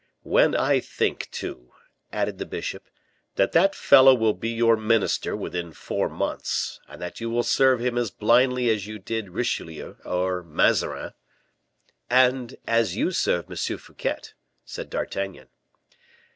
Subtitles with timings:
[0.23, 1.73] "When I think, too,"
[2.11, 2.89] added the bishop,
[3.35, 7.79] "that that fellow will be your minister within four months, and that you will serve
[7.79, 11.13] him as blindly as you did Richelieu or Mazarin"
[12.29, 13.55] "And as you serve M.
[13.77, 14.21] Fouquet,"
[14.65, 15.49] said D'Artagnan.